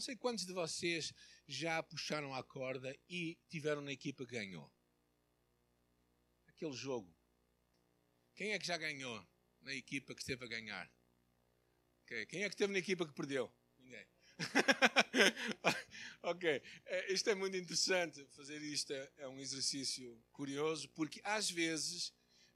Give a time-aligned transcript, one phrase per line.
[0.00, 1.12] Não sei quantos de vocês
[1.46, 4.72] já puxaram a corda e tiveram na equipa que ganhou.
[6.46, 7.14] Aquele jogo.
[8.34, 9.28] Quem é que já ganhou
[9.60, 10.90] na equipa que esteve a ganhar?
[12.06, 13.52] Quem é que esteve na equipa que perdeu?
[13.78, 14.06] Ninguém.
[16.22, 18.24] ok, é, isto é muito interessante.
[18.30, 22.10] Fazer isto é, é um exercício curioso, porque às vezes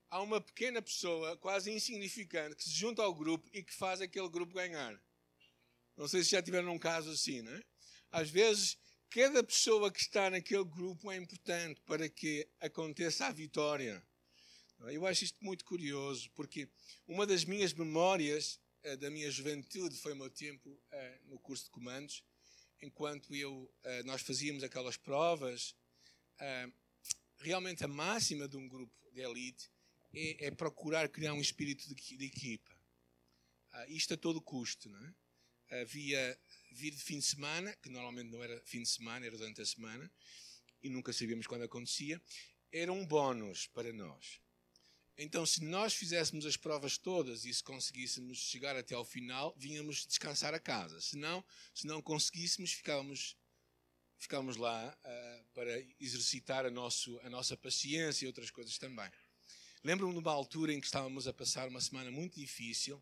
[0.08, 4.30] há uma pequena pessoa, quase insignificante, que se junta ao grupo e que faz aquele
[4.30, 4.98] grupo ganhar.
[5.96, 7.62] Não sei se já tiveram um caso assim, não é?
[8.10, 8.76] Às vezes,
[9.10, 14.04] cada pessoa que está naquele grupo é importante para que aconteça a vitória.
[14.80, 16.68] Eu acho isto muito curioso, porque
[17.06, 21.64] uma das minhas memórias uh, da minha juventude foi o meu tempo uh, no curso
[21.64, 22.22] de comandos,
[22.82, 25.74] enquanto eu, uh, nós fazíamos aquelas provas.
[27.38, 29.70] realmente a máxima de um grupo de elite
[30.12, 32.76] é, é procurar criar um espírito de, de equipa.
[33.88, 35.14] isto a todo custo, não é?
[35.70, 36.38] Havia
[36.72, 39.66] vir de fim de semana, que normalmente não era fim de semana, era durante a
[39.66, 40.10] semana,
[40.82, 42.20] e nunca sabíamos quando acontecia,
[42.72, 44.40] era um bónus para nós.
[45.16, 50.04] Então, se nós fizéssemos as provas todas e se conseguíssemos chegar até ao final, vínhamos
[50.04, 51.00] descansar a casa.
[51.00, 53.36] Se não, se não conseguíssemos, ficávamos,
[54.18, 59.08] ficávamos lá uh, para exercitar a, nosso, a nossa paciência e outras coisas também.
[59.84, 63.00] Lembro-me de uma altura em que estávamos a passar uma semana muito difícil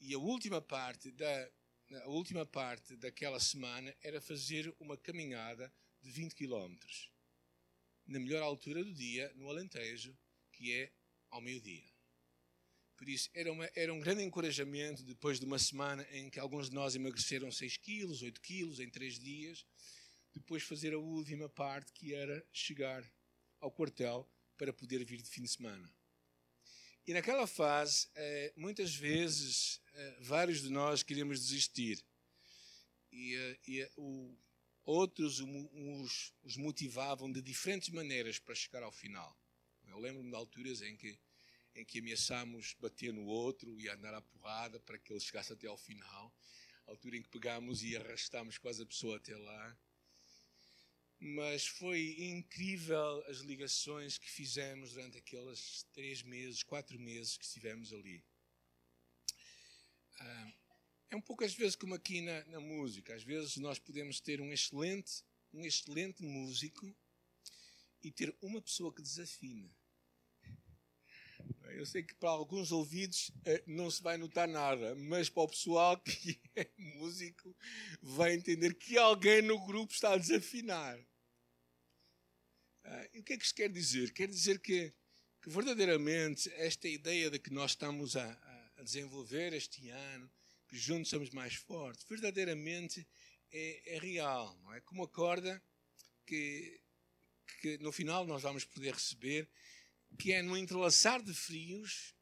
[0.00, 1.50] e a última parte da,
[1.98, 6.76] a última parte daquela semana era fazer uma caminhada de 20 km.
[8.06, 10.16] Na melhor altura do dia, no Alentejo,
[10.52, 10.92] que é
[11.30, 11.90] ao meio-dia.
[12.96, 16.68] Por isso, era, uma, era, um grande encorajamento depois de uma semana em que alguns
[16.68, 19.66] de nós emagreceram 6 quilos, 8 quilos em 3 dias,
[20.32, 23.02] depois fazer a última parte que era chegar
[23.58, 25.90] ao quartel para poder vir de fim de semana.
[27.06, 32.04] E naquela fase, eh, muitas vezes, eh, vários de nós queríamos desistir.
[33.10, 34.36] E, eh, e o,
[34.84, 39.36] outros os, os, motivavam de diferentes maneiras para chegar ao final.
[39.86, 41.18] Eu lembro-me de alturas em que,
[41.74, 45.66] em que ameaçámos bater no outro e andar à porrada para que ele chegasse até
[45.66, 46.32] ao final.
[46.86, 49.76] A altura em que pegámos e arrastámos quase a pessoa até lá
[51.20, 57.92] mas foi incrível as ligações que fizemos durante aqueles três meses, quatro meses que estivemos
[57.92, 58.24] ali.
[60.18, 60.52] Ah,
[61.10, 63.14] é um pouco às vezes como aqui na, na, música.
[63.14, 65.22] Às vezes nós podemos ter um excelente,
[65.52, 66.90] um excelente músico
[68.02, 69.70] e ter uma pessoa que desafina.
[71.72, 75.48] Eu sei que para alguns ouvidos eh, não se vai notar nada, mas para o
[75.48, 77.54] pessoal que é músico
[78.00, 80.98] vai entender que alguém no grupo está a desafinar.
[82.92, 84.12] Ah, e o que é que isto quer dizer?
[84.12, 84.92] Quer dizer que,
[85.40, 90.28] que verdadeiramente esta ideia de que nós estamos a, a, desenvolver este ano,
[90.68, 93.06] que juntos somos mais fortes, verdadeiramente
[93.52, 94.80] é, é real, não é?
[94.80, 95.62] Como a corda
[96.26, 96.80] que,
[97.60, 99.48] que no final nós vamos poder receber,
[100.18, 102.12] que é no entrelaçar de frios,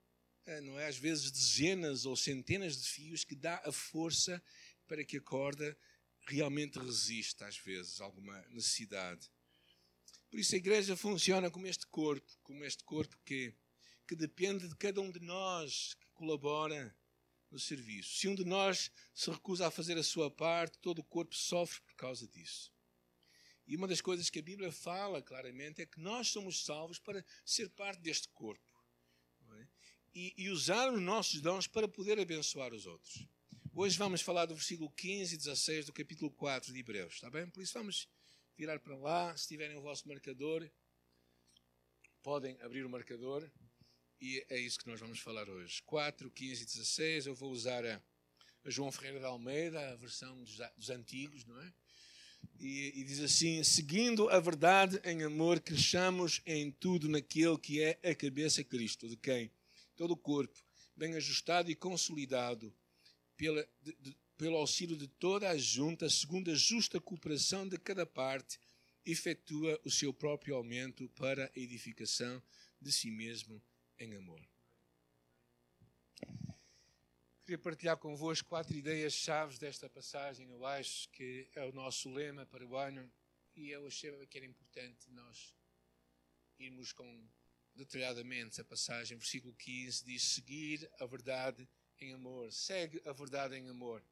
[0.46, 0.86] ah, não é?
[0.86, 4.42] Às vezes dezenas ou centenas de fios, que dá a força
[4.86, 5.74] para que a corda
[6.26, 9.30] realmente resista, às vezes, a alguma necessidade.
[10.30, 13.54] Por isso a igreja funciona como este corpo, como este corpo que,
[14.06, 16.94] que depende de cada um de nós que colabora
[17.50, 18.18] no serviço.
[18.18, 21.80] Se um de nós se recusa a fazer a sua parte, todo o corpo sofre
[21.80, 22.70] por causa disso.
[23.66, 27.24] E uma das coisas que a Bíblia fala claramente é que nós somos salvos para
[27.44, 28.72] ser parte deste corpo
[29.52, 29.66] é?
[30.14, 33.26] e, e usar os nossos dons para poder abençoar os outros.
[33.74, 37.48] Hoje vamos falar do versículo 15 e 16 do capítulo 4 de Hebreus, está bem?
[37.48, 38.08] Por isso vamos
[38.58, 39.36] virar para lá.
[39.36, 40.68] Se tiverem o vosso marcador,
[42.22, 43.48] podem abrir o marcador.
[44.20, 45.80] E é isso que nós vamos falar hoje.
[45.86, 47.26] 4, 15 e 16.
[47.26, 48.02] Eu vou usar a
[48.66, 51.72] João Ferreira de Almeida, a versão dos, dos antigos, não é?
[52.58, 57.98] E, e, diz assim: seguindo a verdade em amor, cresçamos em tudo naquele que é
[58.02, 59.50] a cabeça Cristo, de quem
[59.96, 60.60] todo o corpo,
[60.96, 62.72] bem ajustado e consolidado
[63.36, 68.06] pela, de, de, pelo auxílio de toda a junta, segundo a justa cooperação de cada
[68.06, 68.58] parte,
[69.04, 72.40] efetua o seu próprio aumento para a edificação
[72.80, 73.60] de si mesmo
[73.98, 74.40] em amor.
[77.42, 80.48] Queria partilhar convosco quatro ideias-chave desta passagem.
[80.50, 83.10] Eu acho que é o nosso lema para o ano
[83.56, 85.56] e eu achei que era importante nós
[86.58, 87.26] irmos com
[87.74, 89.16] detalhadamente a passagem.
[89.16, 91.66] Versículo 15 diz: Seguir a verdade
[91.98, 92.52] em amor.
[92.52, 94.04] Segue a verdade em amor.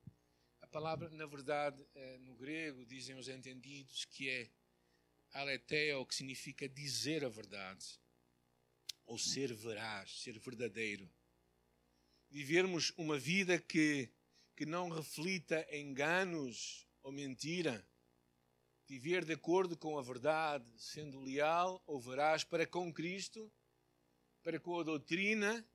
[0.76, 4.50] Palavra, na verdade, eh, no grego, dizem os entendidos, que é
[5.32, 7.98] aleteo, que significa dizer a verdade,
[9.06, 11.10] ou ser veraz, ser verdadeiro.
[12.28, 14.12] Vivermos uma vida que,
[14.54, 17.82] que não reflita enganos ou mentira.
[18.86, 23.50] Viver de acordo com a verdade, sendo leal ou veraz para com Cristo,
[24.42, 25.66] para com a doutrina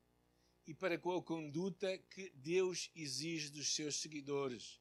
[0.64, 4.80] e para com a conduta que Deus exige dos seus seguidores.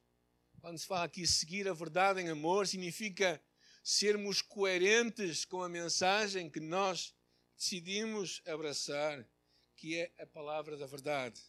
[0.61, 3.43] Quando se fala aqui seguir a verdade em amor, significa
[3.83, 7.15] sermos coerentes com a mensagem que nós
[7.57, 9.27] decidimos abraçar,
[9.75, 11.41] que é a palavra da verdade.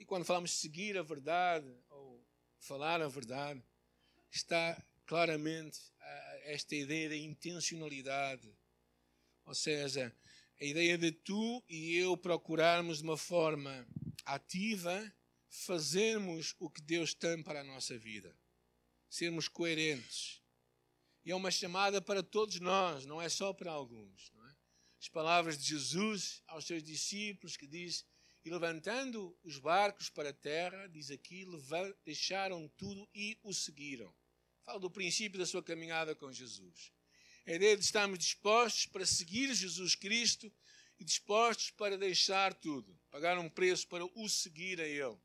[0.00, 2.26] E quando falamos seguir a verdade ou
[2.58, 3.62] falar a verdade,
[4.32, 5.78] está claramente
[6.42, 8.52] esta ideia da intencionalidade.
[9.44, 10.12] Ou seja,
[10.60, 13.86] a ideia de tu e eu procurarmos de uma forma
[14.24, 15.00] ativa
[15.48, 18.39] fazermos o que Deus tem para a nossa vida.
[19.10, 20.40] Sermos coerentes.
[21.24, 24.32] E é uma chamada para todos nós, não é só para alguns.
[24.48, 24.56] É?
[25.00, 28.06] As palavras de Jesus aos seus discípulos, que diz:
[28.44, 31.44] E levantando os barcos para a terra, diz aqui,
[32.04, 34.14] deixaram tudo e o seguiram.
[34.64, 36.92] Fala do princípio da sua caminhada com Jesus.
[37.46, 40.52] Ideia de estarmos dispostos para seguir Jesus Cristo
[41.00, 45.18] e dispostos para deixar tudo, pagar um preço para o seguir a Ele.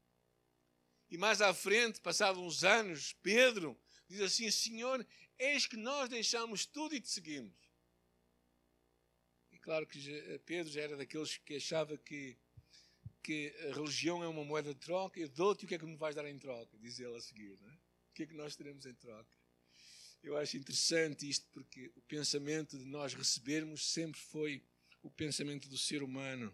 [1.16, 5.08] E mais à frente, passados uns anos, Pedro diz assim: Senhor,
[5.40, 7.56] eis que nós deixamos tudo e te seguimos.
[9.50, 9.98] E claro que
[10.46, 12.38] Pedro já era daqueles que achava que,
[13.24, 15.96] que a religião é uma moeda de troca, eu dou-te o que é que me
[15.96, 17.58] vais dar em troca, diz ele a seguir.
[17.62, 17.74] Não é?
[17.76, 19.32] O que é que nós teremos em troca?
[20.22, 24.62] Eu acho interessante isto porque o pensamento de nós recebermos sempre foi
[25.02, 26.54] o pensamento do ser humano.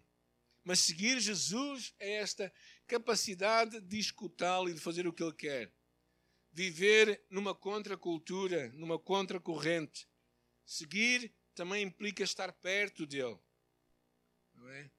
[0.64, 2.52] Mas seguir Jesus é esta
[2.86, 5.72] capacidade de escutá-lo e de fazer o que ele quer.
[6.52, 10.06] Viver numa contracultura, numa contracorrente.
[10.64, 13.38] Seguir também implica estar perto dele.
[14.54, 14.90] Não é?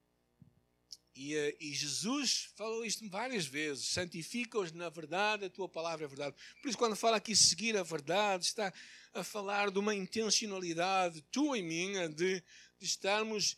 [1.16, 6.08] E, eh, e, Jesus falou isto várias vezes: santifica-os na verdade, a tua palavra é
[6.08, 6.36] verdade.
[6.60, 8.72] Por isso, quando fala aqui seguir a verdade, está
[9.12, 12.42] a falar de uma intencionalidade tua e minha de,
[12.78, 13.56] de estarmos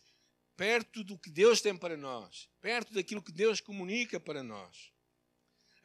[0.57, 4.91] perto do que Deus tem para nós, perto daquilo que Deus comunica para nós.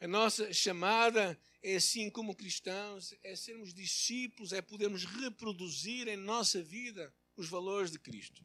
[0.01, 6.61] A nossa chamada é assim como cristãos, é sermos discípulos, é podermos reproduzir em nossa
[6.61, 8.43] vida os valores de Cristo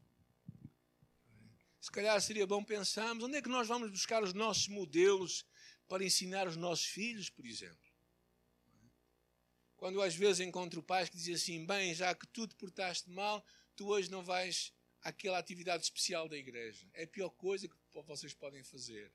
[1.89, 5.43] se calhar seria bom pensarmos onde é que nós vamos buscar os nossos modelos
[5.89, 7.89] para ensinar os nossos filhos, por exemplo.
[9.75, 13.43] Quando às vezes encontro pais que dizem assim: bem, já que tu te portaste mal,
[13.75, 14.71] tu hoje não vais
[15.08, 16.88] àquela atividade especial da igreja.
[16.94, 17.76] É a pior coisa que
[18.06, 19.12] vocês podem fazer.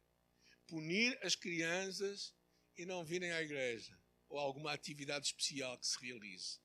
[0.68, 2.34] Punir as crianças
[2.78, 3.98] e não virem à igreja
[4.30, 6.60] ou alguma atividade especial que se realize.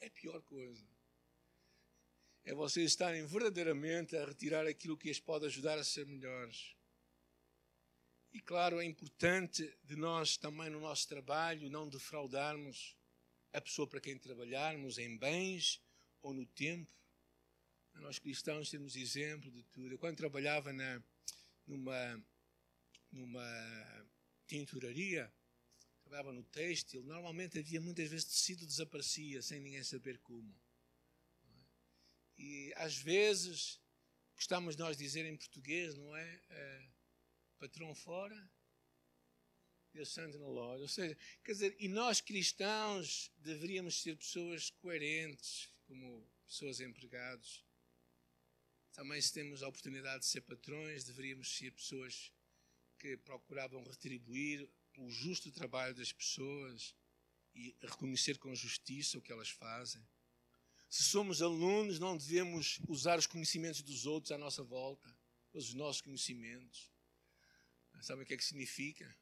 [0.00, 0.86] É a pior coisa
[2.44, 6.74] é vocês estarem verdadeiramente a retirar aquilo que as pode ajudar a ser melhores.
[8.32, 12.96] E claro, é importante de nós também no nosso trabalho não defraudarmos
[13.52, 15.80] a pessoa para quem trabalharmos em bens
[16.20, 16.90] ou no tempo.
[17.94, 19.94] Nós cristãos temos exemplo de tudo.
[19.94, 21.02] Eu, quando trabalhava na,
[21.66, 22.24] numa,
[23.10, 24.08] numa
[24.46, 25.32] tinturaria,
[26.02, 30.54] trabalhava no têxtil, normalmente havia muitas vezes tecido desaparecia sem ninguém saber como.
[32.36, 33.80] E às vezes,
[34.34, 36.42] gostamos nós dizer em português, não é?
[36.50, 36.88] é
[37.58, 38.50] patrão fora,
[39.92, 40.82] Deus santo na loja.
[40.82, 47.64] Ou seja, quer dizer, e nós cristãos deveríamos ser pessoas coerentes, como pessoas empregados.
[48.92, 52.30] Também, se temos a oportunidade de ser patrões, deveríamos ser pessoas
[52.98, 54.68] que procuravam retribuir
[54.98, 56.94] o justo trabalho das pessoas
[57.54, 60.06] e reconhecer com justiça o que elas fazem.
[60.88, 65.14] Se somos alunos, não devemos usar os conhecimentos dos outros à nossa volta,
[65.54, 66.90] os nossos conhecimentos.
[68.02, 69.16] Sabem o que é que significa?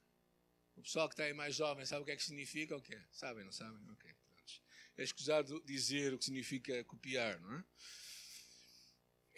[0.76, 3.00] O pessoal que está aí mais jovem sabe o que é que significa ou quê?
[3.12, 3.88] Sabem, não sabem?
[3.90, 4.10] Ok.
[4.96, 7.64] É escusado dizer o que significa copiar, não é?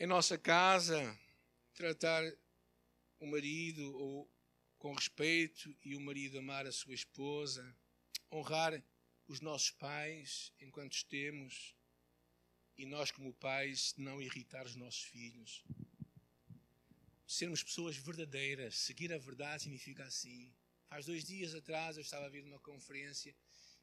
[0.02, 1.16] Em nossa casa,
[1.74, 2.24] tratar
[3.20, 4.28] o marido ou
[4.76, 7.62] com respeito e o marido amar a sua esposa,
[8.28, 8.82] honrar
[9.28, 11.76] os nossos pais enquanto os temos,
[12.76, 15.62] e nós, como pais, não irritar os nossos filhos.
[17.24, 20.52] Sermos pessoas verdadeiras, seguir a verdade significa assim.
[20.88, 23.32] Faz dois dias atrás eu estava a vir numa conferência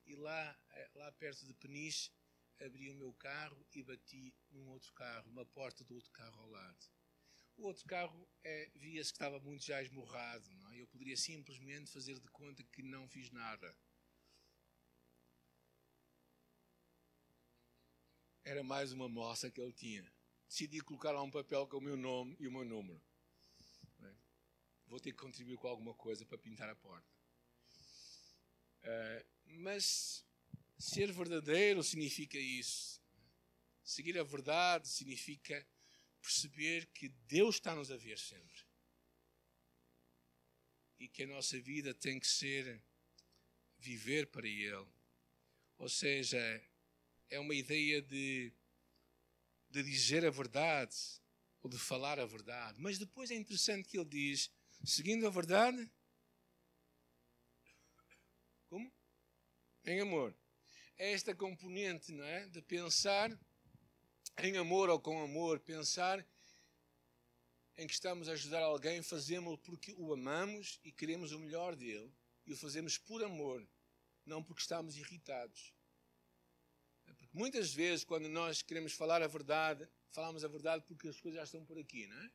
[0.06, 2.12] e lá, eh, lá perto de Peniche
[2.60, 6.50] abri o meu carro e bati num outro carro, uma porta do outro carro ao
[6.50, 6.86] lado.
[7.58, 10.50] O outro carro é, via-se que estava muito já esmorrado.
[10.56, 10.82] Não é?
[10.82, 13.76] Eu poderia simplesmente fazer de conta que não fiz nada.
[18.50, 20.12] era mais uma moça que ele tinha.
[20.48, 23.00] Decidi colocar lá um papel com o meu nome e o meu número.
[24.88, 27.08] Vou ter que contribuir com alguma coisa para pintar a porta.
[28.82, 30.26] Uh, mas
[30.80, 33.02] Ser verdadeiro significa isso.
[33.84, 35.68] Seguir a verdade significa
[36.22, 38.64] perceber que Deus está-nos a ver sempre.
[40.98, 42.82] E que a nossa vida tem que ser
[43.78, 44.88] viver para Ele.
[45.78, 46.40] Ou seja,
[47.30, 48.54] é uma ideia de,
[49.70, 50.96] de dizer a verdade
[51.62, 52.80] ou de falar a verdade.
[52.80, 54.50] Mas depois é interessante que ele diz:
[54.86, 55.92] seguindo a verdade,
[58.70, 58.90] como?
[59.84, 60.39] Em amor.
[61.00, 62.46] É esta componente, não é?
[62.48, 63.32] De pensar
[64.38, 66.28] em amor ou com amor, pensar
[67.78, 72.14] em que estamos a ajudar alguém, fazemos-lo porque o amamos e queremos o melhor dele
[72.46, 73.66] e o fazemos por amor,
[74.26, 75.74] não porque estamos irritados.
[77.06, 81.38] Porque muitas vezes, quando nós queremos falar a verdade, falamos a verdade porque as coisas
[81.38, 82.32] já estão por aqui, não é?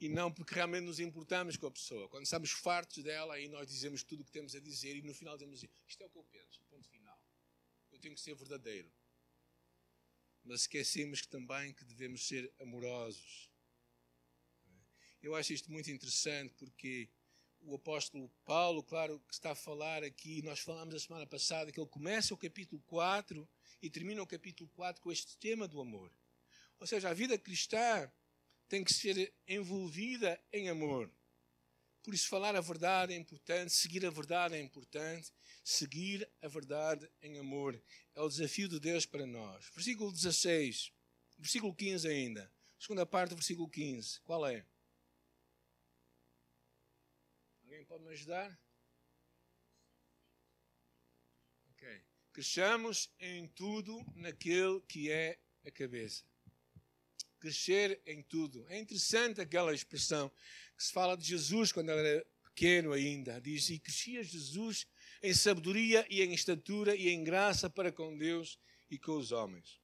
[0.00, 2.08] E não porque realmente nos importamos com a pessoa.
[2.08, 5.12] Quando estamos fartos dela, aí nós dizemos tudo o que temos a dizer e no
[5.12, 6.63] final dizemos isto é o que eu penso.
[8.04, 8.92] Tenho que ser verdadeiro.
[10.44, 13.50] Mas esquecemos que também que devemos ser amorosos.
[15.22, 17.08] Eu acho isto muito interessante porque
[17.62, 21.80] o apóstolo Paulo, claro, que está a falar aqui, nós falamos a semana passada que
[21.80, 23.48] ele começa o capítulo 4
[23.80, 26.12] e termina o capítulo 4 com este tema do amor.
[26.78, 28.12] Ou seja, a vida cristã
[28.68, 31.10] tem que ser envolvida em amor.
[32.04, 35.32] Por isso, falar a verdade é importante, seguir a verdade é importante,
[35.64, 37.82] seguir a verdade em amor.
[38.14, 39.70] É o desafio de Deus para nós.
[39.74, 40.92] Versículo 16,
[41.38, 42.52] versículo 15 ainda.
[42.78, 44.20] Segunda parte do versículo 15.
[44.20, 44.66] Qual é?
[47.62, 48.60] Alguém pode me ajudar?
[51.70, 52.04] Ok.
[52.34, 56.22] Cresçamos em tudo naquele que é a cabeça.
[57.40, 58.66] Crescer em tudo.
[58.68, 60.30] É interessante aquela expressão
[60.76, 63.40] se fala de Jesus quando ele era pequeno ainda.
[63.40, 64.86] Diz: E crescia Jesus
[65.22, 68.58] em sabedoria e em estatura e em graça para com Deus
[68.90, 69.80] e com os homens.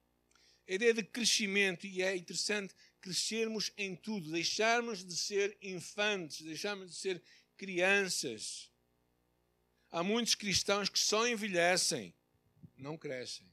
[0.69, 6.91] A ideia de crescimento, e é interessante crescermos em tudo, deixarmos de ser infantes, deixarmos
[6.91, 7.23] de ser
[7.57, 8.71] crianças.
[9.91, 12.15] Há muitos cristãos que só envelhecem,
[12.77, 13.51] não crescem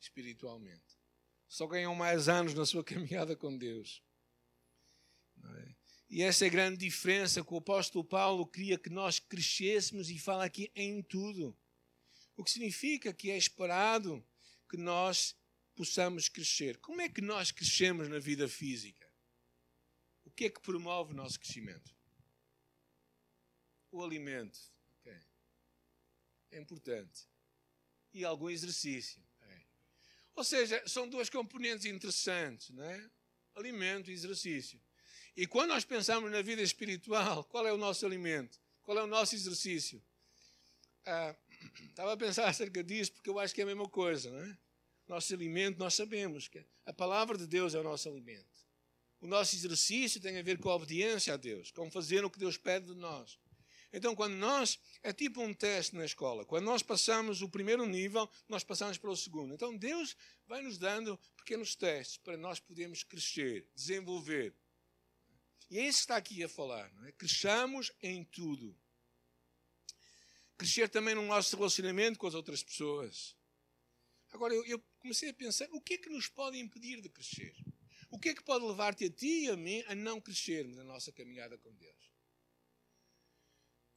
[0.00, 0.96] espiritualmente.
[1.46, 4.02] Só ganham mais anos na sua caminhada com Deus.
[5.44, 5.75] É?
[6.08, 10.18] E essa é a grande diferença que o apóstolo Paulo queria que nós crescêssemos e
[10.18, 11.56] fala aqui em tudo.
[12.36, 14.24] O que significa que é esperado
[14.68, 15.36] que nós
[15.74, 16.78] possamos crescer.
[16.78, 19.06] Como é que nós crescemos na vida física?
[20.24, 21.96] O que é que promove o nosso crescimento?
[23.96, 24.58] o alimento.
[25.00, 25.20] Okay.
[26.50, 27.28] É importante.
[28.12, 29.22] E algum exercício.
[30.34, 33.10] Ou seja, são duas componentes interessantes, não é?
[33.54, 34.78] Alimento e exercício.
[35.36, 38.58] E quando nós pensamos na vida espiritual, qual é o nosso alimento?
[38.82, 40.02] Qual é o nosso exercício?
[41.04, 41.36] Ah,
[41.88, 44.58] estava a pensar acerca disso porque eu acho que é a mesma coisa, não é?
[45.06, 48.56] Nosso alimento, nós sabemos que a palavra de Deus é o nosso alimento.
[49.20, 52.38] O nosso exercício tem a ver com a obediência a Deus, com fazer o que
[52.38, 53.38] Deus pede de nós.
[53.92, 58.28] Então, quando nós, é tipo um teste na escola, quando nós passamos o primeiro nível,
[58.48, 59.54] nós passamos para o segundo.
[59.54, 60.16] Então, Deus
[60.46, 64.54] vai nos dando pequenos testes para nós podermos crescer, desenvolver.
[65.68, 67.12] E é isso que está aqui a falar, não é?
[67.12, 68.78] Cresçamos em tudo.
[70.56, 73.36] Crescer também no nosso relacionamento com as outras pessoas.
[74.30, 77.54] Agora, eu, eu comecei a pensar, o que é que nos pode impedir de crescer?
[78.10, 80.84] O que é que pode levar-te a ti e a mim a não crescermos na
[80.84, 82.12] nossa caminhada com Deus?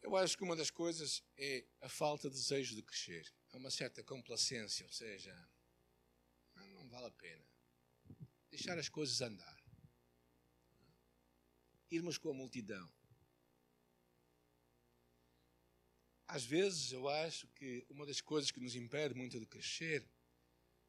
[0.01, 3.31] Eu acho que uma das coisas é a falta de desejo de crescer.
[3.51, 5.35] Há uma certa complacência, ou seja,
[6.55, 7.45] não vale a pena.
[8.49, 9.58] Deixar as coisas andar.
[11.91, 12.89] Irmos com a multidão.
[16.27, 20.07] Às vezes eu acho que uma das coisas que nos impede muito de crescer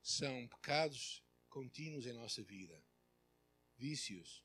[0.03, 2.83] são pecados contínuos em nossa vida,
[3.77, 4.45] vícios,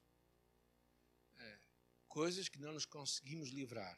[1.38, 1.60] é,
[2.08, 3.98] coisas que não nos conseguimos livrar.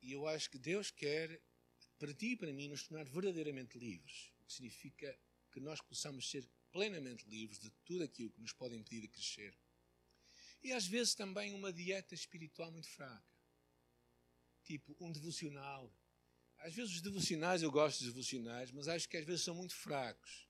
[0.00, 1.40] E eu acho que Deus quer,
[1.96, 4.32] para ti e para mim, nos tornar verdadeiramente livres.
[4.40, 5.16] O que significa
[5.52, 9.56] que nós possamos ser plenamente livres de tudo aquilo que nos pode impedir de crescer.
[10.62, 13.24] E às vezes também uma dieta espiritual muito fraca.
[14.62, 15.92] Tipo um devocional.
[16.58, 19.74] Às vezes os devocionais, eu gosto dos devocionais, mas acho que às vezes são muito
[19.74, 20.48] fracos.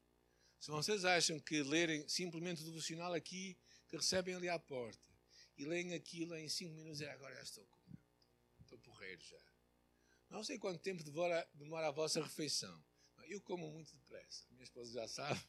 [0.61, 5.11] Se vocês acham que lerem simplesmente o devocional aqui, que recebem ali à porta,
[5.57, 9.42] e leem aquilo em cinco minutos, é agora já estou com porreiro já.
[10.31, 12.83] Não sei quanto tempo demora, demora a vossa refeição.
[13.26, 14.47] Eu como muito depressa.
[14.50, 15.40] Minha esposa já sabe.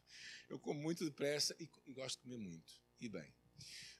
[0.49, 2.73] Eu como muito depressa e, e gosto de comer muito.
[2.99, 3.33] E bem.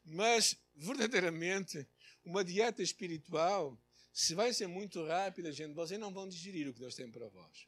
[0.03, 1.88] Mas, verdadeiramente,
[2.24, 3.77] uma dieta espiritual,
[4.12, 7.27] se vai ser muito rápida, gente, vocês não vão digerir o que Deus tem para
[7.29, 7.67] vós.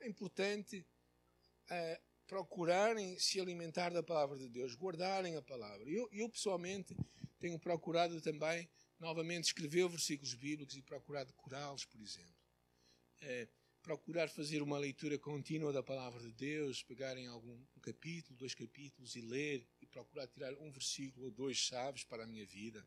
[0.00, 0.86] é importante
[1.70, 5.88] uh, procurarem se alimentar da palavra de Deus, guardarem a palavra.
[5.88, 6.96] Eu, eu pessoalmente
[7.38, 12.34] tenho procurado também novamente escrever versículos bíblicos e procurar decorá-los, por exemplo.
[13.20, 13.48] É,
[13.82, 18.54] procurar fazer uma leitura contínua da palavra de Deus, pegar em algum um capítulo, dois
[18.54, 22.84] capítulos e ler procurar tirar um versículo ou dois chaves para a minha vida.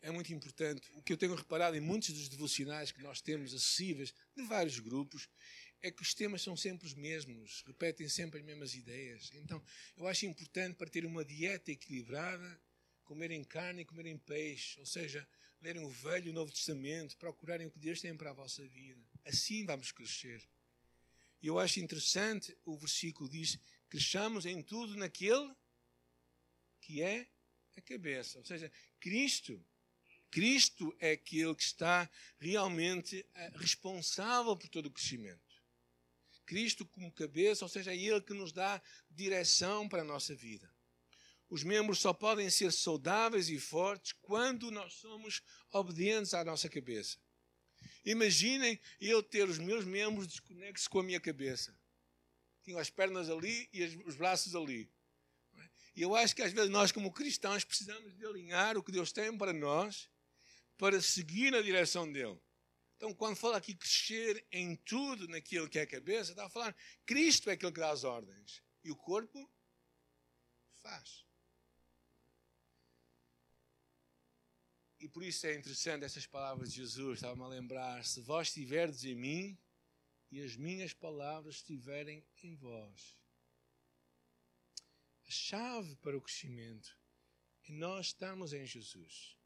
[0.00, 0.90] É muito importante.
[0.94, 4.78] O que eu tenho reparado em muitos dos devocionais que nós temos acessíveis de vários
[4.78, 5.28] grupos
[5.82, 9.30] é que os temas são sempre os mesmos, repetem sempre as mesmas ideias.
[9.34, 9.62] Então,
[9.96, 12.60] eu acho importante para ter uma dieta equilibrada,
[13.04, 15.28] comerem carne e comerem peixe, ou seja,
[15.60, 18.66] lerem o Velho e o Novo Testamento, procurarem o que Deus tem para a vossa
[18.68, 19.02] vida.
[19.24, 20.42] Assim vamos crescer.
[21.42, 23.58] E eu acho interessante, o versículo diz:
[23.92, 25.54] cresçamos em tudo naquele
[26.80, 27.28] que é
[27.76, 28.38] a cabeça.
[28.38, 29.62] Ou seja, Cristo.
[30.30, 35.62] Cristo é aquele que está realmente eh, responsável por todo o crescimento.
[36.46, 38.80] Cristo como cabeça, ou seja, é Ele que nos dá
[39.10, 40.74] direção para a nossa vida.
[41.50, 47.18] Os membros só podem ser saudáveis e fortes quando nós somos obedientes à nossa cabeça.
[48.06, 51.78] Imaginem eu ter os meus membros desconexos com a minha cabeça.
[52.62, 54.90] Tinha as pernas ali e os braços ali.
[55.94, 59.12] E eu acho que às vezes nós, como cristãos, precisamos de alinhar o que Deus
[59.12, 60.08] tem para nós
[60.78, 62.40] para seguir na direção dele.
[62.96, 66.74] Então, quando fala aqui crescer em tudo naquilo que é a cabeça, está a falar
[67.04, 68.62] Cristo é aquele que dá as ordens.
[68.82, 69.50] E o corpo
[70.82, 71.24] faz.
[75.00, 77.18] E por isso é interessante essas palavras de Jesus.
[77.18, 79.58] Estava-me a lembrar: se vós estiverdes em mim
[80.32, 83.16] e as minhas palavras estiverem em vós.
[85.28, 86.98] A chave para o crescimento
[87.68, 89.40] é nós estarmos em Jesus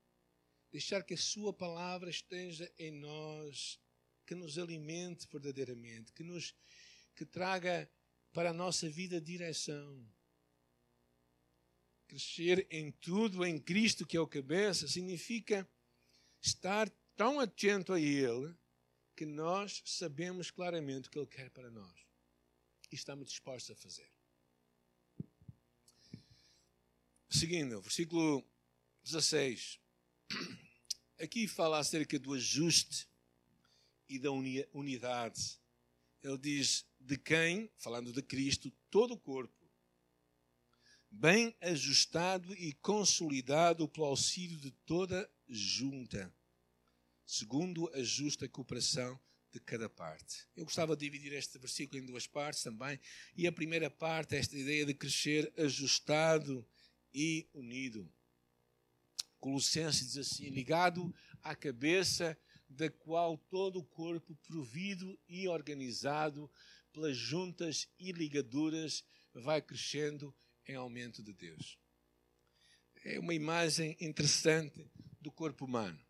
[0.76, 3.80] deixar que a Sua palavra esteja em nós,
[4.26, 6.54] que nos alimente verdadeiramente, que nos
[7.14, 7.90] que traga
[8.30, 10.06] para a nossa vida direção.
[12.06, 15.66] Crescer em tudo em Cristo, que é o cabeça, significa
[16.42, 18.54] estar tão atento a Ele
[19.16, 22.06] que nós sabemos claramente o que Ele quer para nós
[22.92, 24.08] e estamos dispostos a fazer.
[27.28, 28.46] Seguindo, versículo
[29.02, 29.80] 16.
[31.18, 33.08] Aqui fala acerca do ajuste
[34.08, 35.58] e da unidade.
[36.22, 39.66] Ele diz: de quem, falando de Cristo, todo o corpo,
[41.10, 46.32] bem ajustado e consolidado pelo auxílio de toda junta,
[47.26, 49.18] segundo a justa cooperação
[49.52, 50.46] de cada parte.
[50.54, 53.00] Eu gostava de dividir este versículo em duas partes também.
[53.34, 56.66] E a primeira parte é esta ideia de crescer ajustado
[57.12, 58.10] e unido.
[59.40, 66.50] Colossenses diz assim: ligado à cabeça, da qual todo o corpo, provido e organizado
[66.92, 70.34] pelas juntas e ligaduras, vai crescendo
[70.66, 71.78] em aumento de Deus.
[73.04, 76.04] É uma imagem interessante do corpo humano.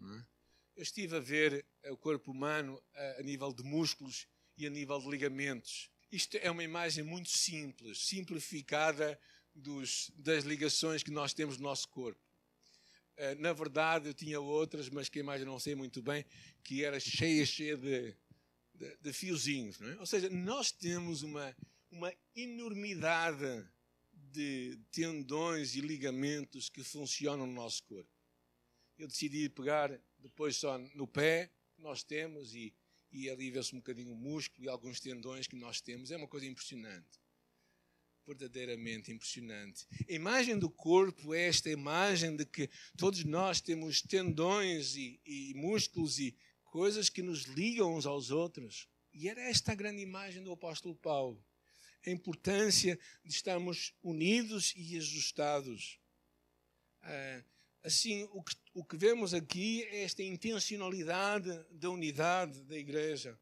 [0.00, 0.37] É?
[0.78, 2.80] Eu estive a ver o corpo humano
[3.18, 5.90] a nível de músculos e a nível de ligamentos.
[6.12, 9.18] Isto é uma imagem muito simples, simplificada
[9.52, 12.20] dos, das ligações que nós temos no nosso corpo.
[13.16, 16.24] Eh, na verdade, eu tinha outras, mas que a imagem não sei muito bem,
[16.62, 18.14] que era cheia, cheia de,
[18.72, 19.80] de, de fiozinhos.
[19.80, 19.96] É?
[19.98, 21.56] Ou seja, nós temos uma,
[21.90, 23.68] uma enormidade
[24.12, 28.12] de tendões e ligamentos que funcionam no nosso corpo.
[28.96, 32.74] Eu decidi pegar depois só no pé, nós temos, e,
[33.10, 36.10] e ali vê-se um bocadinho o músculo e alguns tendões que nós temos.
[36.10, 37.18] É uma coisa impressionante
[38.28, 39.86] verdadeiramente impressionante.
[40.06, 45.54] A imagem do corpo é esta imagem de que todos nós temos tendões e, e
[45.54, 48.86] músculos e coisas que nos ligam uns aos outros.
[49.14, 51.42] E era esta a grande imagem do apóstolo Paulo.
[52.06, 55.98] A importância de estarmos unidos e ajustados.
[57.00, 57.42] Ah,
[57.82, 63.38] assim, o que, o que vemos aqui é esta intencionalidade da unidade da igreja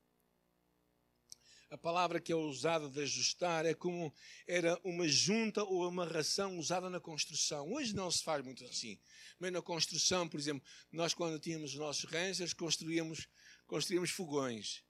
[1.69, 4.15] a palavra que é usada de ajustar é como
[4.47, 7.73] era uma junta ou uma ração usada na construção.
[7.73, 8.99] Hoje não se faz muito assim.
[9.39, 13.29] Mas na construção, por exemplo, nós quando tínhamos os nossos rangers, construíamos,
[13.67, 14.85] construíamos fogões.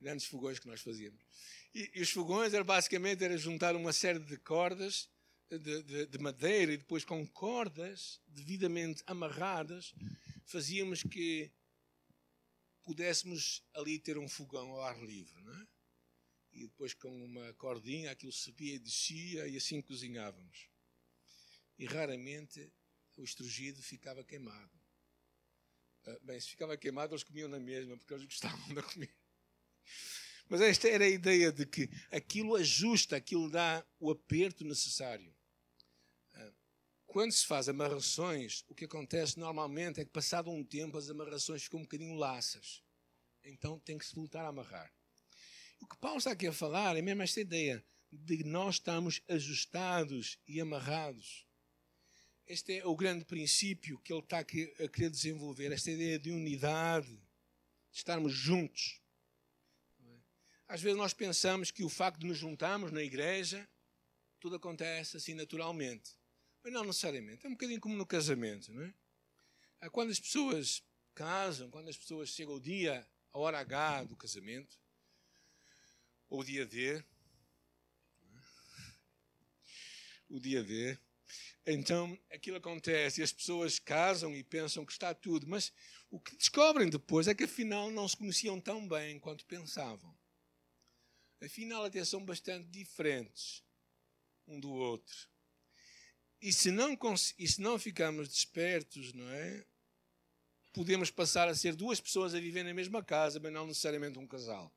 [0.00, 1.22] Grandes fogões que nós fazíamos.
[1.74, 5.08] E, e os fogões era basicamente era juntar uma série de cordas
[5.58, 9.94] de, de, de madeira e depois com cordas devidamente amarradas
[10.44, 11.50] fazíamos que
[12.82, 15.68] pudéssemos ali ter um fogão ao ar livre, não é?
[16.52, 20.68] E depois com uma cordinha aquilo subia e descia e assim cozinhávamos.
[21.78, 22.72] E raramente
[23.16, 24.80] o estrugido ficava queimado.
[26.06, 29.14] Ah, bem, se ficava queimado eles comiam na mesma, porque eles gostavam de comer.
[30.48, 35.32] Mas esta era a ideia de que aquilo ajusta, aquilo dá o aperto necessário.
[37.10, 41.64] Quando se faz amarrações, o que acontece normalmente é que, passado um tempo, as amarrações
[41.64, 42.84] ficam um bocadinho laças.
[43.42, 44.94] Então tem que se voltar a amarrar.
[45.80, 50.38] O que Paulo está aqui a falar é mesmo esta ideia de nós estamos ajustados
[50.46, 51.44] e amarrados.
[52.46, 57.08] Este é o grande princípio que ele está a querer desenvolver, esta ideia de unidade,
[57.08, 59.00] de estarmos juntos.
[60.68, 63.68] Às vezes nós pensamos que o facto de nos juntarmos na igreja,
[64.38, 66.19] tudo acontece assim naturalmente.
[66.62, 67.46] Mas não necessariamente.
[67.46, 68.94] É um bocadinho como no casamento, não é?
[69.90, 70.82] Quando as pessoas
[71.14, 74.78] casam, quando as pessoas chegam ao dia, a hora H do casamento,
[76.28, 77.02] ou o dia D,
[80.28, 80.98] o dia D,
[81.66, 85.72] então, aquilo acontece e as pessoas casam e pensam que está tudo, mas
[86.10, 90.16] o que descobrem depois é que afinal não se conheciam tão bem quanto pensavam.
[91.40, 93.62] Afinal, até são bastante diferentes
[94.46, 95.28] um do outro.
[96.40, 96.96] E se não,
[97.38, 99.66] e se não ficarmos despertos, não é?
[100.72, 104.26] Podemos passar a ser duas pessoas a viver na mesma casa, mas não necessariamente um
[104.26, 104.72] casal.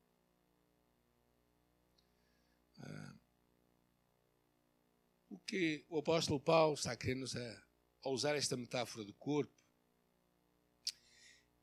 [5.46, 7.26] que o apóstolo Paulo está querendo
[8.04, 9.54] a, usar esta metáfora do corpo.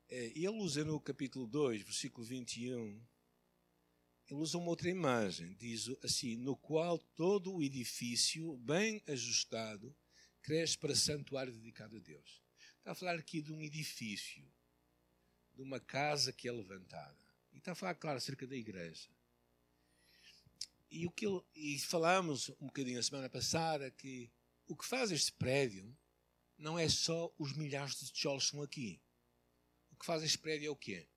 [0.09, 3.01] É, ele usa no capítulo 2, versículo 21,
[4.31, 9.93] ele usa uma outra imagem, diz assim: no qual todo o edifício, bem ajustado,
[10.41, 12.41] cresce para santuário dedicado a Deus.
[12.77, 14.49] Está a falar aqui de um edifício,
[15.53, 17.19] de uma casa que é levantada.
[17.51, 19.09] E está a falar, claro, acerca da igreja.
[20.89, 24.31] E, o que ele, e falámos um bocadinho a semana passada que
[24.65, 25.97] o que faz este prédio
[26.57, 29.01] não é só os milhares de tijolos que estão aqui.
[29.91, 31.07] O que faz este prédio é o quê?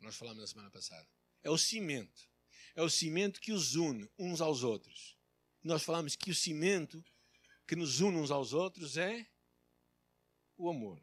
[0.00, 1.17] Nós falámos na semana passada.
[1.42, 2.28] É o cimento.
[2.74, 5.16] É o cimento que os une uns aos outros.
[5.62, 7.04] Nós falamos que o cimento
[7.66, 9.26] que nos une uns aos outros é
[10.56, 11.02] o amor.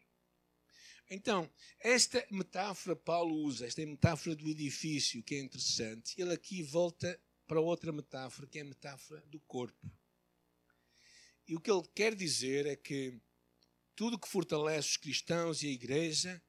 [1.10, 7.22] Então, esta metáfora Paulo usa, esta metáfora do edifício, que é interessante, ele aqui volta
[7.46, 9.92] para outra metáfora, que é a metáfora do corpo.
[11.48, 13.22] E o que ele quer dizer é que
[13.96, 16.42] tudo que fortalece os cristãos e a igreja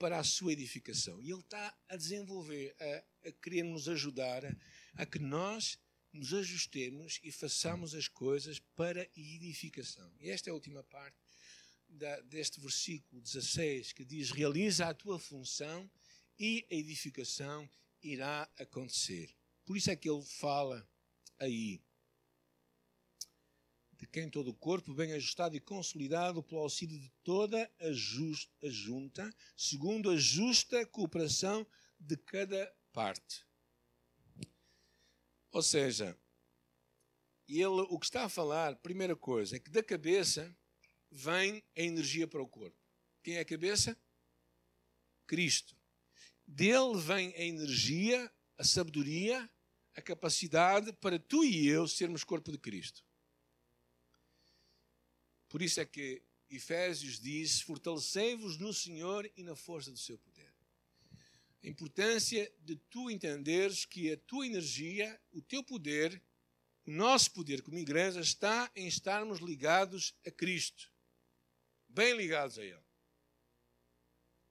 [0.00, 1.20] para a sua edificação.
[1.20, 4.56] E ele está a desenvolver, a, a querer nos ajudar a,
[4.94, 5.78] a que nós
[6.10, 10.10] nos ajustemos e façamos as coisas para edificação.
[10.18, 11.18] E esta é a última parte
[11.86, 15.88] da, deste versículo 16 que diz: Realiza a tua função
[16.38, 17.68] e a edificação
[18.02, 19.36] irá acontecer.
[19.66, 20.88] Por isso é que ele fala
[21.38, 21.78] aí
[24.00, 28.48] de quem todo o corpo, bem ajustado e consolidado pelo auxílio de toda a, just,
[28.62, 31.66] a junta, segundo a justa cooperação
[31.98, 33.46] de cada parte.
[35.52, 36.18] Ou seja,
[37.46, 40.56] ele o que está a falar, primeira coisa, é que da cabeça
[41.10, 42.78] vem a energia para o corpo.
[43.22, 43.94] Quem é a cabeça?
[45.26, 45.76] Cristo.
[46.46, 49.48] Dele vem a energia, a sabedoria,
[49.94, 53.04] a capacidade para tu e eu sermos corpo de Cristo.
[55.50, 60.54] Por isso é que Efésios diz: Fortalecei-vos no Senhor e na força do seu poder.
[61.62, 66.22] A importância de tu entenderes que a tua energia, o teu poder,
[66.86, 70.90] o nosso poder como igreja está em estarmos ligados a Cristo.
[71.88, 72.82] Bem ligados a Ele.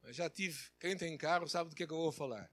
[0.03, 2.51] Eu já tive, quem tem carro sabe do que é que eu vou falar.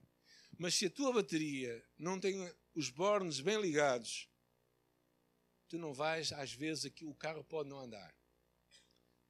[0.57, 4.27] Mas se a tua bateria não tem os bornes bem ligados,
[5.67, 8.16] tu não vais, às vezes, aqui o carro pode não andar.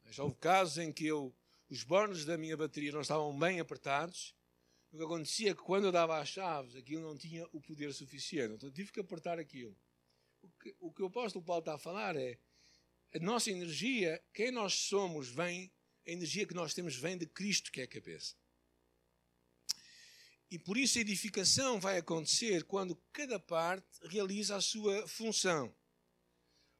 [0.10, 1.36] Já houve casos em que eu,
[1.70, 4.36] os bornes da minha bateria não estavam bem apertados.
[4.92, 7.94] O que acontecia é que quando eu dava as chaves, aquilo não tinha o poder
[7.94, 8.54] suficiente.
[8.54, 9.76] Então tive que apertar aquilo.
[10.42, 12.40] O que o, que o apóstolo Paulo está a falar é
[13.14, 15.72] a nossa energia, quem nós somos, vem,
[16.06, 18.36] a energia que nós temos vem de Cristo, que é a cabeça.
[20.50, 25.76] E por isso a edificação vai acontecer quando cada parte realiza a sua função.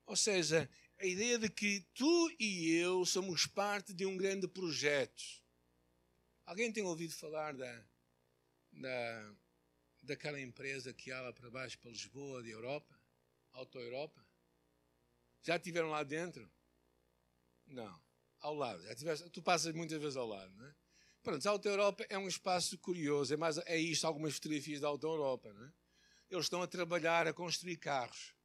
[0.06, 5.24] Ou seja, a ideia de que tu e eu somos parte de um grande projeto.
[6.46, 7.86] Alguém tem ouvido falar da,
[8.72, 9.36] da,
[10.02, 13.00] daquela empresa que há lá para baixo, para Lisboa, de Europa?
[13.52, 14.26] Auto Europa?
[15.44, 16.50] Já estiveram lá dentro?
[17.68, 18.02] Não.
[18.40, 18.82] Ao lado.
[18.84, 20.76] Já tiveste, tu passas muitas vezes ao lado, não é?
[21.22, 24.88] Pronto, a Auto Europa é um espaço curioso, é, mais, é isto, algumas fotografias da
[24.88, 25.54] Auto Europa.
[25.54, 25.74] Não é?
[26.30, 28.37] Eles estão a trabalhar, a construir carros.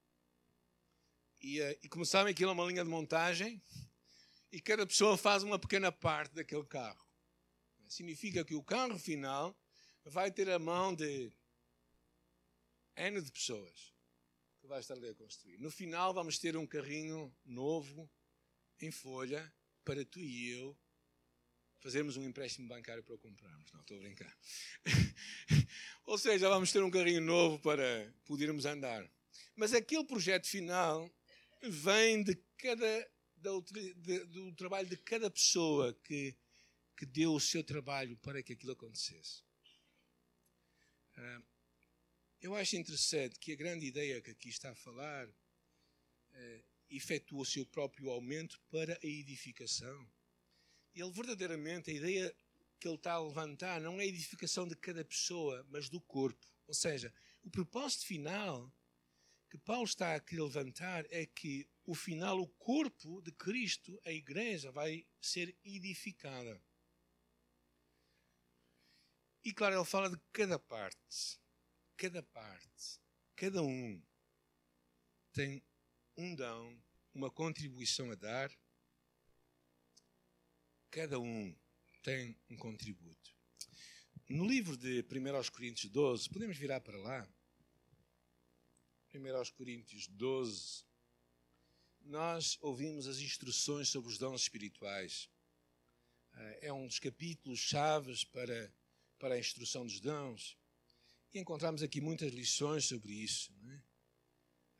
[1.43, 3.61] E, eh, e como sabem, aquilo é uma linha de montagem
[4.53, 7.05] e cada pessoa faz uma pequena parte daquele carro.
[7.89, 9.59] Significa que o carro final
[10.05, 11.33] vai ter a mão de
[12.97, 13.93] N de pessoas
[14.61, 15.59] que vai estar ali a construir.
[15.59, 18.09] No final vamos ter um carrinho novo,
[18.81, 19.53] em folha,
[19.85, 20.79] para tu e eu
[21.81, 23.73] fazermos um empréstimo bancário para o comprarmos.
[23.73, 24.39] Não, estou a brincar.
[26.07, 29.11] Ou seja, vamos ter um carrinho novo para podermos andar.
[29.57, 31.11] Mas aquele projeto final
[31.71, 36.37] vem de cada, de, do trabalho de cada pessoa que,
[36.97, 39.43] que deu o seu trabalho para que aquilo acontecesse.
[41.17, 41.45] Uh,
[42.41, 47.47] eu acho interessante que a grande ideia que aqui está a falar uh, efetua o
[47.47, 50.11] seu próprio aumento para a edificação.
[50.95, 52.37] Ele verdadeiramente, a ideia
[52.79, 56.45] que ele está a levantar não é a edificação de cada pessoa, mas do corpo.
[56.67, 58.73] Ou seja, o propósito final
[59.53, 64.11] que Paulo está a querer levantar é que o final, o corpo de Cristo, a
[64.11, 66.59] igreja, vai ser edificada.
[69.45, 71.39] E claro, ele fala de cada parte.
[71.99, 72.99] Cada parte.
[73.37, 74.03] Cada um
[75.35, 75.63] tem
[76.17, 78.51] um dão, uma contribuição a dar.
[80.91, 81.55] Cada um
[82.03, 83.37] tem um contributo.
[84.31, 87.29] No livro de 1 Coríntios 12, podemos virar para lá.
[89.15, 90.85] 1 Coríntios 12,
[92.01, 95.29] nós ouvimos as instruções sobre os dons espirituais.
[96.35, 98.75] Eh, é um dos capítulos chaves para,
[99.19, 100.57] para a instrução dos dons.
[101.35, 103.53] E encontramos aqui muitas lições sobre isso.
[103.69, 103.83] É?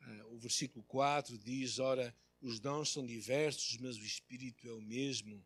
[0.01, 4.81] Eh, o versículo 4 diz: Ora, os dons são diversos, mas o Espírito é o
[4.81, 5.45] mesmo.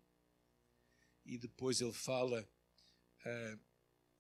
[1.26, 2.50] E depois ele fala:
[3.26, 3.67] uh,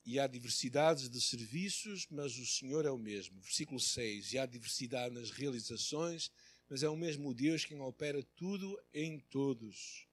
[0.09, 3.41] E há diversidades de serviços, mas o Senhor é o mesmo.
[3.41, 6.31] Versículo 6: E há diversidade nas realizações,
[6.69, 10.07] mas é o mesmo Deus quem opera tudo em todos.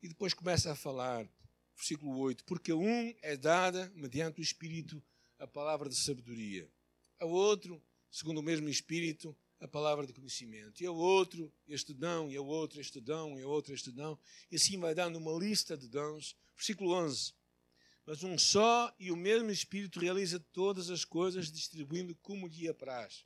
[0.00, 1.28] E depois começa a falar,
[1.74, 5.02] versículo 8: Porque a um é dada, mediante o Espírito,
[5.36, 6.70] a palavra de sabedoria,
[7.18, 12.30] a outro, segundo o mesmo Espírito, a palavra de conhecimento, e ao outro, este dão,
[12.30, 14.16] e ao outro, este dão, e ao outro, este dão,
[14.48, 16.36] e assim vai dando uma lista de dons.
[16.54, 17.34] Versículo 11:
[18.04, 23.24] Mas um só e o mesmo Espírito realiza todas as coisas, distribuindo como lhe apraz.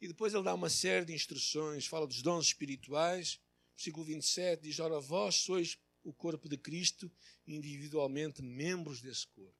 [0.00, 3.38] E depois ele dá uma série de instruções, fala dos dons espirituais.
[3.76, 7.10] Versículo 27 diz: Ora, vós sois o corpo de Cristo,
[7.46, 9.54] individualmente membros desse corpo.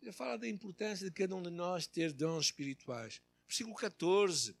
[0.00, 3.20] Ele fala da importância de cada um de nós ter dons espirituais.
[3.46, 4.56] Versículo 14,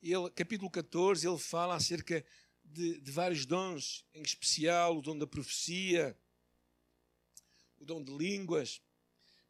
[0.00, 2.24] ele, capítulo 14, ele fala acerca
[2.64, 6.16] de, de vários dons, em especial o dom da profecia,
[7.82, 8.80] o dom de línguas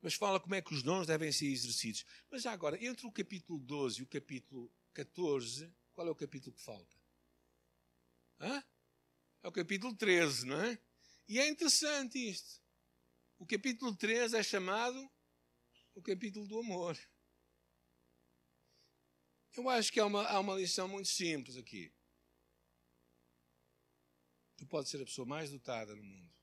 [0.02, 2.04] mas fala como é que os dons devem ser exercidos.
[2.28, 6.54] Mas já agora, entre o capítulo 12 e o capítulo 14, qual é o capítulo
[6.54, 7.00] que falta?
[8.40, 8.64] Hã?
[9.44, 10.76] É o capítulo 13, não é?
[11.28, 12.60] E é interessante isto.
[13.38, 15.08] O capítulo 13 é chamado
[15.94, 16.98] o capítulo do amor.
[19.56, 21.94] Eu acho que há uma, há uma lição muito simples aqui.
[24.56, 26.41] Tu podes ser a pessoa mais dotada no mundo.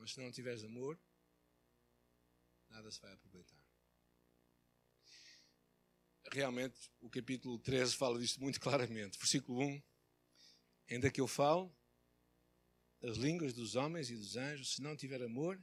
[0.00, 0.98] Mas se não tiveres amor,
[2.70, 3.62] nada se vai aproveitar.
[6.32, 9.18] Realmente, o capítulo 13 fala disto muito claramente.
[9.18, 9.82] Versículo 1:
[10.90, 11.70] Ainda que eu falo
[13.02, 15.62] as línguas dos homens e dos anjos, se não tiver amor,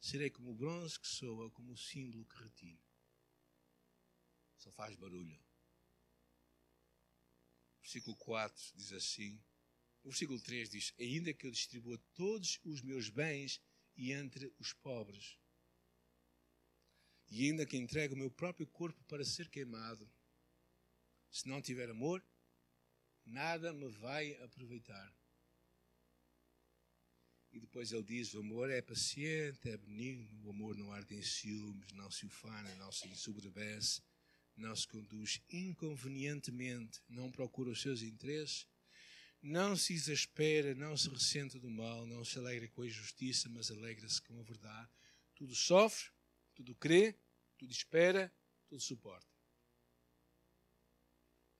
[0.00, 2.80] serei como o bronze que soa, como o símbolo que retine.
[4.56, 5.44] Só faz barulho.
[7.80, 9.42] Versículo 4 diz assim.
[10.06, 13.60] O versículo 3 diz: Ainda que eu distribua todos os meus bens
[13.96, 15.36] e entre os pobres,
[17.28, 20.08] e ainda que entregue o meu próprio corpo para ser queimado,
[21.28, 22.24] se não tiver amor,
[23.24, 25.12] nada me vai aproveitar.
[27.50, 31.22] E depois ele diz: o amor é paciente, é benigno, o amor não arde em
[31.22, 34.00] ciúmes, não se ufana, não se ensoberbece,
[34.56, 38.68] não se conduz inconvenientemente, não procura os seus interesses,
[39.46, 43.70] não se exaspera, não se ressente do mal, não se alegra com a injustiça, mas
[43.70, 44.90] alegra-se com a verdade.
[45.36, 46.10] Tudo sofre,
[46.52, 47.16] tudo crê,
[47.56, 48.32] tudo espera,
[48.68, 49.32] tudo suporta.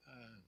[0.03, 0.41] Ah,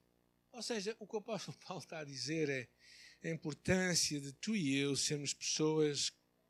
[0.52, 4.54] ou seja, o que o apóstolo Paulo está a dizer é a importância de tu
[4.54, 6.10] e eu sermos pessoas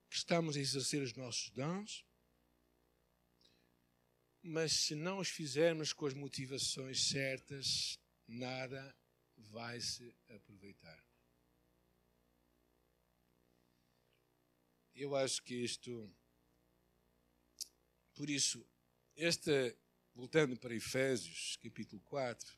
[0.09, 2.03] que estamos a exercer os nossos dons,
[4.41, 8.95] mas se não os fizermos com as motivações certas, nada
[9.51, 11.03] vai se aproveitar.
[14.93, 16.13] Eu acho que isto
[18.19, 18.67] por isso,
[19.15, 19.73] esta,
[20.13, 22.53] voltando para Efésios, capítulo 4,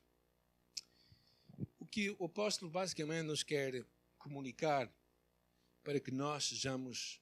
[1.78, 3.86] o que o apóstolo basicamente nos quer
[4.18, 4.92] comunicar
[5.84, 7.22] para que nós sejamos,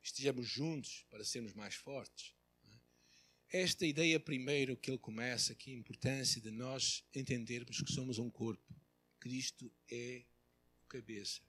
[0.00, 2.35] estejamos juntos para sermos mais fortes,
[3.62, 8.18] esta ideia primeiro que ele começa, que é a importância de nós entendermos que somos
[8.18, 8.74] um corpo.
[9.18, 10.24] Cristo é
[10.82, 11.40] o cabeça.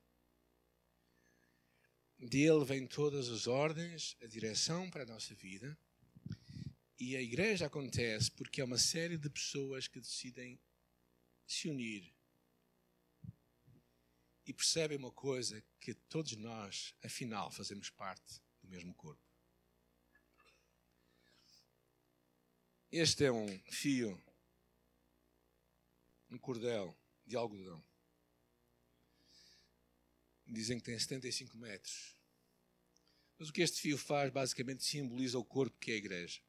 [2.18, 5.78] Dele vem todas as ordens, a direção para a nossa vida.
[7.00, 10.60] E a igreja acontece porque é uma série de pessoas que decidem
[11.46, 12.12] se unir
[14.46, 19.27] e percebem uma coisa: que todos nós, afinal, fazemos parte do mesmo corpo.
[22.92, 24.18] Este é um fio,
[26.30, 27.84] um cordel de algodão.
[30.46, 32.16] Dizem que tem 75 metros.
[33.38, 36.40] Mas o que este fio faz, basicamente, simboliza o corpo que é a igreja.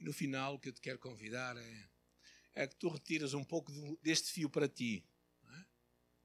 [0.00, 1.88] E no final, o que eu te quero convidar é,
[2.52, 3.70] é que tu retiras um pouco
[4.02, 5.06] deste fio para ti.
[5.44, 5.66] Não, é?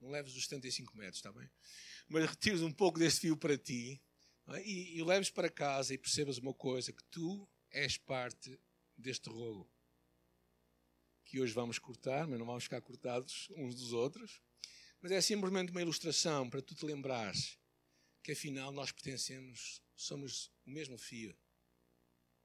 [0.02, 1.48] não leves os 75 metros, está bem?
[2.08, 4.02] Mas retires um pouco deste fio para ti
[4.48, 4.64] é?
[4.64, 8.60] e, e o leves para casa e percebas uma coisa: que tu és parte
[9.00, 9.70] deste rolo.
[11.24, 14.42] Que hoje vamos cortar, mas não vamos ficar cortados uns dos outros.
[15.02, 17.58] Mas é simplesmente uma ilustração para tu te lembrares
[18.22, 21.36] que afinal nós pertencemos, somos o mesmo fio,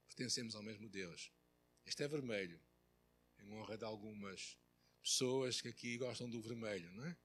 [0.07, 1.31] pertencemos ao mesmo Deus.
[1.85, 2.59] Este é vermelho,
[3.39, 4.57] em honra de algumas
[5.03, 7.17] pessoas que aqui gostam do vermelho, não é?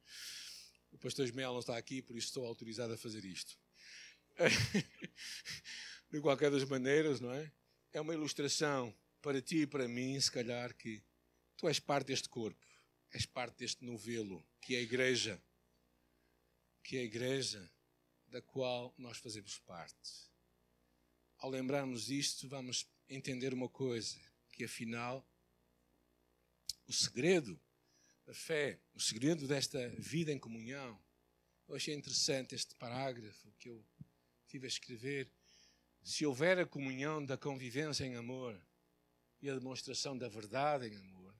[0.90, 3.56] O pastor Ismael não está aqui, por isso estou autorizado a fazer isto.
[6.10, 7.52] de qualquer das maneiras, não é?
[7.92, 11.02] É uma ilustração para ti e para mim, se calhar, que
[11.56, 12.66] tu és parte deste corpo,
[13.12, 15.42] és parte deste novelo, que é a igreja,
[16.82, 17.70] que é a igreja
[18.26, 20.30] da qual nós fazemos parte.
[21.38, 24.18] Ao lembrarmos isto, vamos entender uma coisa,
[24.52, 25.26] que afinal,
[26.86, 27.60] o segredo
[28.26, 31.02] da fé, o segredo desta vida em comunhão,
[31.66, 33.84] eu achei interessante este parágrafo que eu
[34.46, 35.30] tive a escrever.
[36.02, 38.60] Se houver a comunhão da convivência em amor,
[39.42, 41.34] e a demonstração da verdade em amor,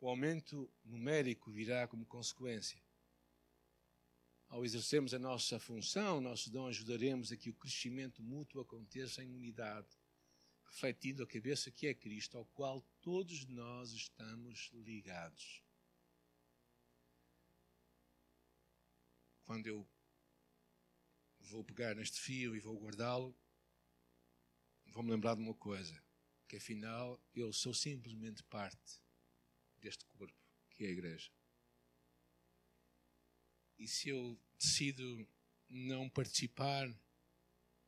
[0.00, 2.82] o aumento numérico virá como consequência.
[4.48, 9.32] Ao exercermos a nossa função, nosso dom, ajudaremos a que o crescimento mútuo aconteça em
[9.32, 9.88] unidade,
[10.64, 15.62] refletindo a cabeça que é Cristo, ao qual todos nós estamos ligados.
[19.44, 19.88] Quando eu
[21.38, 23.36] vou pegar neste fio e vou guardá-lo,
[24.86, 26.02] vou-me lembrar de uma coisa
[26.52, 29.00] que afinal eu sou simplesmente parte
[29.78, 30.36] deste corpo
[30.68, 31.32] que é a igreja.
[33.78, 35.26] E se eu decido
[35.66, 36.94] não participar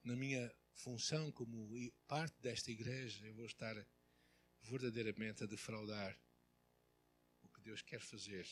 [0.02, 1.68] na minha função como
[2.08, 3.76] parte desta igreja, eu vou estar
[4.62, 6.18] verdadeiramente a defraudar
[7.42, 8.48] o que Deus quer fazer.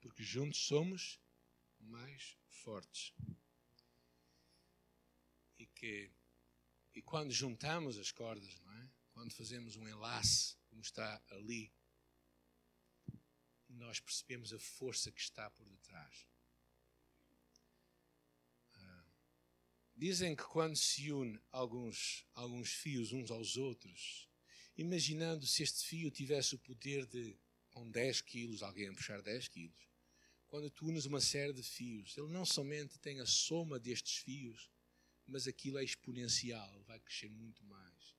[0.00, 1.20] Porque juntos somos
[1.78, 3.12] mais fortes.
[5.58, 6.10] E que
[6.94, 8.90] e quando juntamos as cordas, não é?
[9.12, 11.72] quando fazemos um enlace, como está ali,
[13.68, 16.26] nós percebemos a força que está por detrás.
[18.74, 19.04] Ah,
[19.94, 24.28] dizem que quando se une alguns, alguns fios uns aos outros,
[24.76, 27.38] imaginando se este fio tivesse o poder de,
[27.70, 29.88] com 10 quilos, alguém a puxar 10 quilos,
[30.48, 34.68] quando tu unes uma série de fios, ele não somente tem a soma destes fios,
[35.30, 38.16] mas aquilo é exponencial, vai crescer muito mais.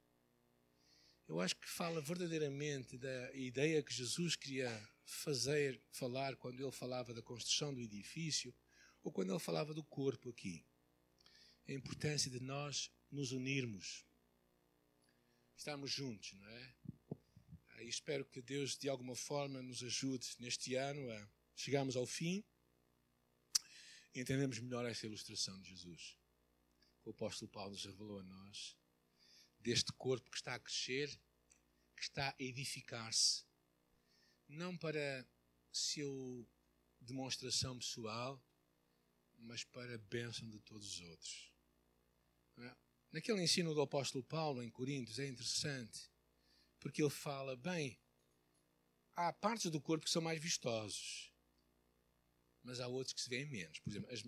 [1.27, 4.69] Eu acho que fala verdadeiramente da ideia que Jesus queria
[5.03, 8.53] fazer, falar quando ele falava da construção do edifício
[9.03, 10.65] ou quando ele falava do corpo aqui.
[11.67, 14.05] A importância de nós nos unirmos,
[15.55, 16.75] estarmos juntos, não é?
[17.79, 22.43] E espero que Deus de alguma forma nos ajude neste ano a chegarmos ao fim
[24.13, 26.20] e entendemos melhor esta ilustração de Jesus
[27.01, 28.77] que o apóstolo Paulo nos revelou a nós,
[29.59, 31.09] deste corpo que está a crescer,
[31.95, 33.45] que está a edificar-se,
[34.47, 35.25] não para
[35.71, 36.47] seu
[36.99, 38.43] demonstração pessoal,
[39.37, 41.51] mas para a bênção de todos os outros.
[42.57, 42.75] É?
[43.11, 46.09] Naquele ensino do apóstolo Paulo em Coríntios é interessante,
[46.79, 47.99] porque ele fala, bem,
[49.15, 51.31] há partes do corpo que são mais vistosos,
[52.63, 53.79] mas há outros que se veem menos.
[53.79, 54.23] Por exemplo, as,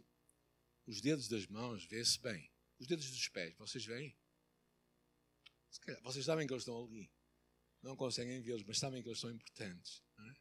[0.86, 4.16] os dedos das mãos vê-se bem, os dedos dos pés, vocês veem?
[6.04, 7.12] vocês sabem que eles estão ali.
[7.82, 10.04] Não conseguem vê-los, mas sabem que eles são importantes.
[10.20, 10.36] É?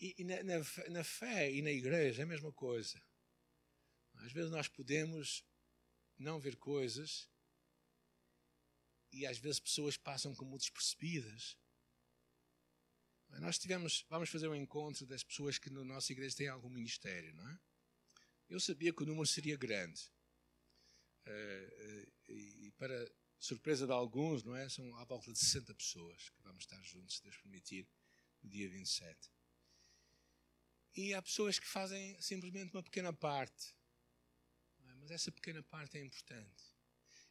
[0.00, 0.58] E, e na, na,
[0.90, 3.00] na, fé e na igreja é a mesma coisa.
[4.14, 5.44] Às vezes nós podemos
[6.18, 7.30] não ver coisas
[9.12, 11.56] e às vezes pessoas passam como despercebidas.
[13.28, 17.34] Nós tivemos, vamos fazer um encontro das pessoas que na nossa igreja têm algum ministério,
[17.34, 17.60] não é?
[18.48, 20.10] Eu sabia que o número seria grande.
[21.26, 24.68] Eh, eh, e para surpresa de alguns, não é?
[24.68, 27.88] São à volta de 60 pessoas que vamos estar juntos, se Deus permitir,
[28.42, 29.30] no dia 27.
[30.94, 33.74] E há pessoas que fazem simplesmente uma pequena parte.
[34.86, 34.94] É?
[34.94, 36.64] Mas essa pequena parte é importante.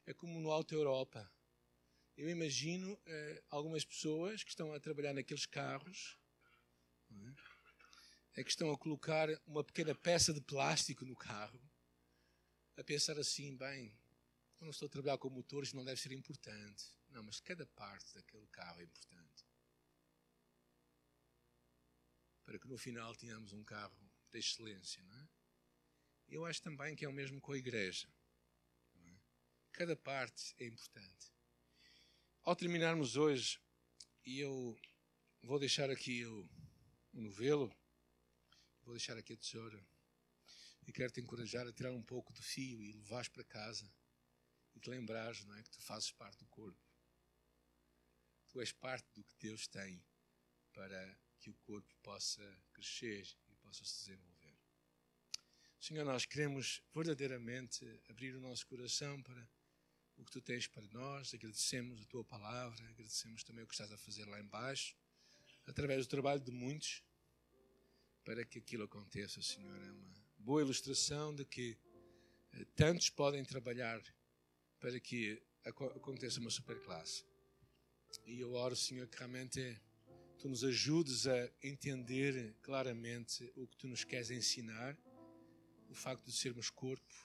[0.05, 1.31] É como no Alto Europa.
[2.15, 6.17] Eu imagino eh, algumas pessoas que estão a trabalhar naqueles carros,
[7.11, 8.39] é?
[8.41, 11.59] é que estão a colocar uma pequena peça de plástico no carro,
[12.77, 13.97] a pensar assim, bem,
[14.59, 16.85] eu não estou a trabalhar com motores, não deve ser importante.
[17.09, 19.45] Não, mas cada parte daquele carro é importante.
[22.43, 23.95] Para que no final tenhamos um carro
[24.31, 25.29] de excelência, não é?
[26.27, 28.07] Eu acho também que é o mesmo com a igreja.
[28.95, 29.15] É?
[29.71, 31.31] Cada parte é importante.
[32.43, 33.59] Ao terminarmos hoje,
[34.25, 34.77] e eu
[35.41, 36.49] vou deixar aqui o,
[37.13, 37.73] o novelo,
[38.83, 39.83] vou deixar aqui a tesoura,
[40.85, 43.91] e quero te encorajar a tirar um pouco do fio e levares para casa
[44.75, 46.79] e te lembrares não é, que tu fazes parte do corpo.
[48.49, 50.03] Tu és parte do que Deus tem
[50.71, 54.57] para que o corpo possa crescer e possa se desenvolver.
[55.79, 59.47] Senhor, nós queremos verdadeiramente abrir o nosso coração para
[60.17, 63.91] o que tu tens para nós, agradecemos a tua palavra, agradecemos também o que estás
[63.91, 64.95] a fazer lá embaixo,
[65.65, 67.03] através do trabalho de muitos,
[68.23, 69.75] para que aquilo aconteça, Senhor.
[69.75, 71.75] É uma boa ilustração de que
[72.53, 73.99] eh, tantos podem trabalhar
[74.79, 75.41] para que
[75.95, 77.25] aconteça uma superclasse.
[78.27, 79.81] E eu oro, Senhor, que realmente
[80.37, 84.95] tu nos ajudes a entender claramente o que tu nos queres ensinar,
[85.89, 87.15] o facto de sermos corpo,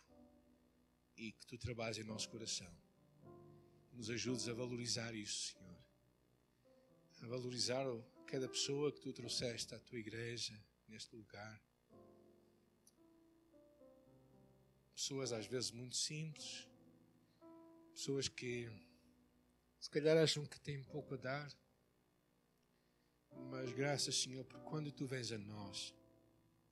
[1.15, 2.75] e que tu trabalhes em nosso coração.
[3.93, 5.85] Nos ajudes a valorizar isso, Senhor.
[7.21, 7.85] A valorizar
[8.27, 10.59] cada pessoa que tu trouxeste à tua igreja,
[10.89, 11.70] neste lugar.
[15.01, 16.69] Pessoas às vezes muito simples,
[17.91, 18.71] pessoas que
[19.81, 21.51] se calhar acham que têm pouco a dar,
[23.51, 25.95] mas graças, Senhor, porque quando tu vens a nós,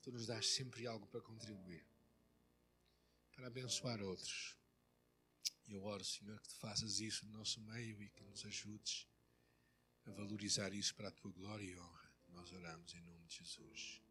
[0.02, 1.82] tu nos dás sempre algo para contribuir
[3.32, 4.58] para abençoar outros.
[5.66, 9.08] E eu oro, Senhor, que tu faças isso no nosso meio e que nos ajudes
[10.04, 12.12] a valorizar isso para a tua glória e honra.
[12.28, 14.02] Nós oramos em nome de Jesus.